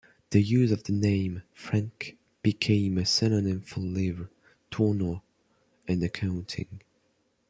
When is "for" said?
3.61-3.81